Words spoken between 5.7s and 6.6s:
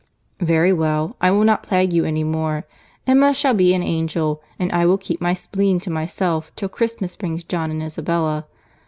to myself